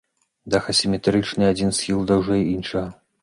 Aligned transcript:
Дах 0.53 0.69
асіметрычны, 0.73 1.49
адзін 1.53 1.69
схіл 1.79 2.01
даўжэй 2.13 2.43
іншага. 2.57 2.89